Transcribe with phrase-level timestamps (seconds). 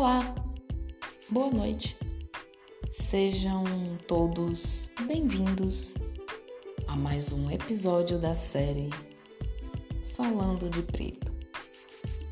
[0.00, 0.34] Olá,
[1.28, 1.94] boa noite.
[2.88, 3.64] Sejam
[4.08, 5.92] todos bem-vindos
[6.88, 8.88] a mais um episódio da série
[10.16, 11.30] Falando de Preto.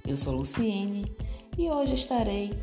[0.06, 1.14] Eu sou Luciene
[1.58, 2.58] e hoje estarei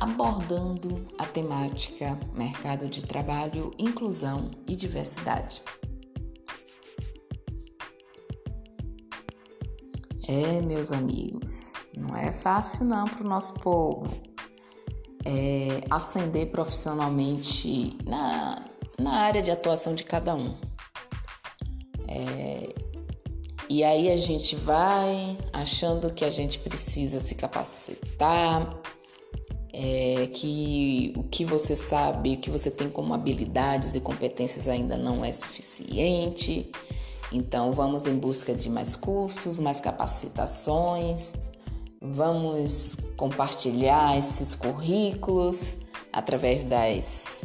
[0.00, 5.62] abordando a temática mercado de trabalho, inclusão e diversidade.
[10.26, 14.31] É, meus amigos, não é fácil não para o nosso povo
[15.24, 18.64] é, ascender profissionalmente na,
[18.98, 20.54] na área de atuação de cada um.
[22.08, 22.74] É,
[23.68, 28.78] e aí a gente vai achando que a gente precisa se capacitar,
[29.72, 34.96] é, que o que você sabe, o que você tem como habilidades e competências ainda
[34.98, 36.70] não é suficiente.
[37.32, 41.34] Então vamos em busca de mais cursos, mais capacitações
[42.04, 45.74] Vamos compartilhar esses currículos
[46.12, 47.44] através das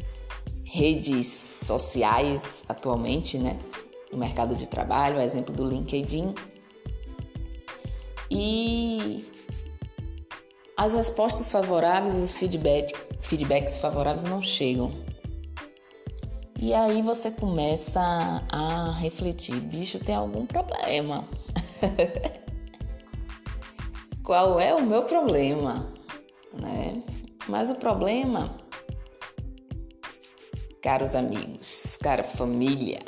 [0.64, 3.60] redes sociais atualmente, né?
[4.12, 6.34] No mercado de trabalho, exemplo do LinkedIn.
[8.32, 9.24] E
[10.76, 14.92] as respostas favoráveis, os feedback, feedbacks favoráveis não chegam.
[16.60, 18.02] E aí você começa
[18.52, 21.24] a refletir, bicho, tem algum problema.
[24.28, 25.88] qual é o meu problema,
[26.52, 27.02] né?
[27.48, 28.58] Mas o problema,
[30.82, 33.00] caros amigos, cara família,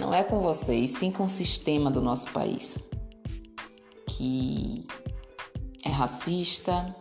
[0.00, 2.78] não é com vocês, sim com o sistema do nosso país,
[4.06, 4.86] que
[5.84, 6.96] é racista,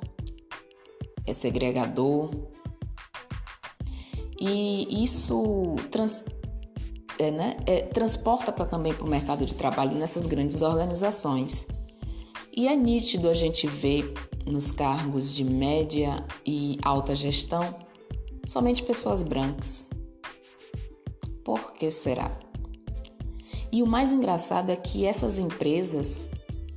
[1.26, 2.30] é segregador,
[4.38, 6.26] e isso trans,
[7.17, 11.66] é, né, é, transporta para também para o mercado de trabalho nessas grandes organizações.
[12.55, 14.13] E é nítido a gente ver
[14.45, 17.75] nos cargos de média e alta gestão
[18.45, 19.87] somente pessoas brancas.
[21.43, 22.37] Por que será?
[23.71, 26.30] E o mais engraçado é que essas empresas,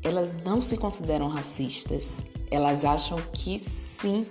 [0.03, 2.25] elas não se consideram racistas.
[2.51, 4.25] Elas acham que sim,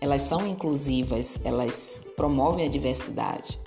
[0.00, 3.58] elas são inclusivas, elas promovem a diversidade.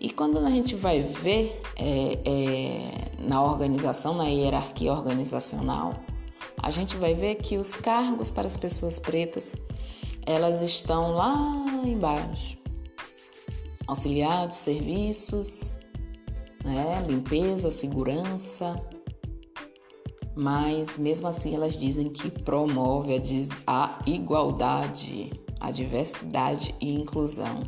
[0.00, 5.94] E quando a gente vai ver é, é, na organização, na hierarquia organizacional,
[6.64, 9.54] a gente vai ver que os cargos para as pessoas pretas,
[10.24, 12.56] elas estão lá embaixo.
[13.86, 15.72] Auxiliar de serviços,
[16.64, 17.04] né?
[17.06, 18.82] limpeza, segurança.
[20.34, 23.20] Mas mesmo assim elas dizem que promove
[23.66, 25.30] a igualdade,
[25.60, 27.62] a diversidade e inclusão.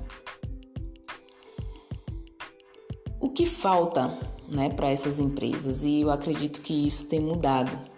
[3.21, 4.19] O que falta
[4.49, 5.85] né, para essas empresas?
[5.85, 7.95] E eu acredito que isso tem mudado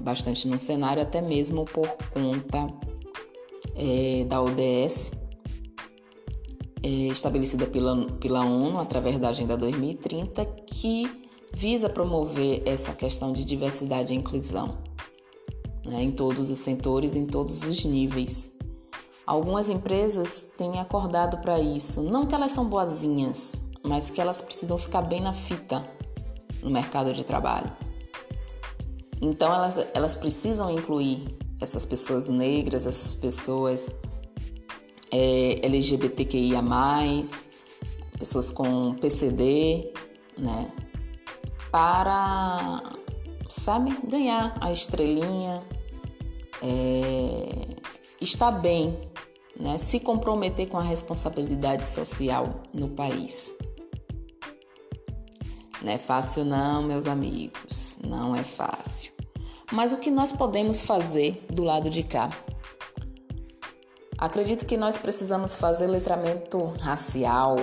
[0.00, 2.66] bastante no cenário, até mesmo por conta
[3.76, 5.12] é, da ODS
[6.82, 11.10] é, estabelecida pela, pela ONU através da Agenda 2030, que
[11.54, 14.78] visa promover essa questão de diversidade e inclusão
[15.84, 18.56] né, em todos os setores, em todos os níveis.
[19.26, 24.76] Algumas empresas têm acordado para isso, não que elas são boazinhas, mas que elas precisam
[24.76, 25.84] ficar bem na fita
[26.62, 27.70] no mercado de trabalho.
[29.20, 33.92] Então elas, elas precisam incluir essas pessoas negras, essas pessoas
[35.12, 36.62] é, LGBTQIA,
[38.18, 39.92] pessoas com PCD,
[40.38, 40.72] né?
[41.70, 42.82] Para,
[43.48, 45.62] sabe, ganhar a estrelinha,
[46.62, 47.66] é,
[48.20, 49.00] estar bem,
[49.58, 49.78] né?
[49.78, 53.54] Se comprometer com a responsabilidade social no país.
[55.82, 59.12] Não é fácil, não, meus amigos, não é fácil.
[59.72, 62.30] Mas o que nós podemos fazer do lado de cá?
[64.18, 67.56] Acredito que nós precisamos fazer letramento racial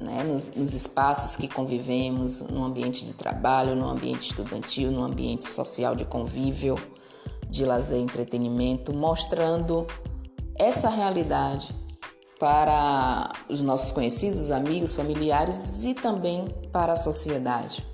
[0.00, 5.46] né, nos, nos espaços que convivemos, no ambiente de trabalho, no ambiente estudantil, no ambiente
[5.46, 6.76] social de convívio,
[7.48, 9.86] de lazer e entretenimento, mostrando
[10.56, 11.74] essa realidade
[12.40, 17.86] para os nossos conhecidos, amigos, familiares e também para a sociedade.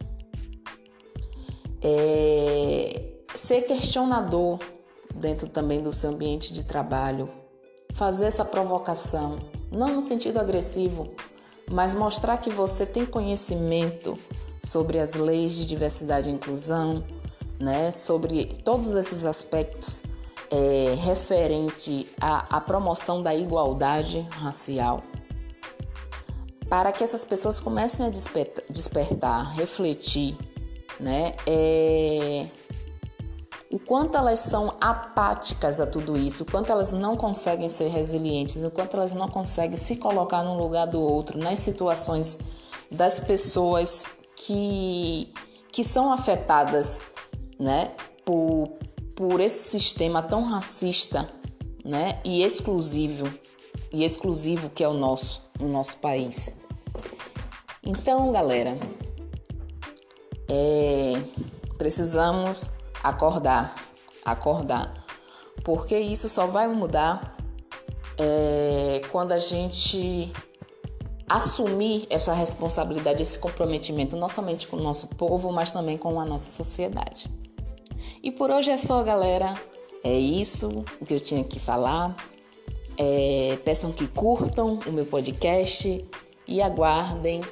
[1.82, 3.02] É,
[3.34, 4.60] ser questionador
[5.12, 7.28] dentro também do seu ambiente de trabalho,
[7.92, 9.40] fazer essa provocação,
[9.70, 11.12] não no sentido agressivo,
[11.68, 14.16] mas mostrar que você tem conhecimento
[14.62, 17.04] sobre as leis de diversidade e inclusão,
[17.58, 20.04] né, sobre todos esses aspectos
[20.50, 25.02] é, referente à, à promoção da igualdade racial,
[26.68, 30.36] para que essas pessoas comecem a despertar, despertar refletir,
[30.98, 31.34] né?
[31.46, 32.46] É,
[33.70, 38.62] o quanto elas são apáticas a tudo isso, o quanto elas não conseguem ser resilientes,
[38.62, 42.38] o quanto elas não conseguem se colocar no lugar do outro, nas situações
[42.90, 44.04] das pessoas
[44.36, 45.32] que,
[45.72, 47.00] que são afetadas
[47.58, 47.92] né,
[48.24, 48.70] por,
[49.16, 51.28] por esse sistema tão racista
[51.82, 53.26] né, e exclusivo,
[53.90, 56.52] e exclusivo que é o nosso, no nosso país.
[57.82, 58.76] Então, galera,
[60.48, 61.14] é,
[61.78, 62.70] precisamos
[63.02, 63.74] acordar,
[64.24, 64.92] acordar,
[65.64, 67.36] porque isso só vai mudar
[68.18, 70.30] é, quando a gente
[71.28, 76.24] assumir essa responsabilidade, esse comprometimento, não somente com o nosso povo, mas também com a
[76.24, 77.30] nossa sociedade.
[78.22, 79.54] E por hoje é só, galera.
[80.02, 82.16] É isso o que eu tinha que falar.
[82.98, 86.04] É, peçam que curtam o meu podcast
[86.46, 87.42] e aguardem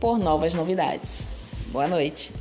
[0.00, 1.26] por novas novidades.
[1.68, 2.32] Boa noite.